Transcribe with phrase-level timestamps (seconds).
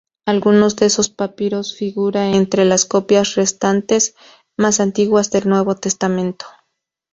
[0.25, 4.15] Algunos de esos papiros figuran entre las copias restantes
[4.57, 6.47] más antiguas del Nuevo Testamento.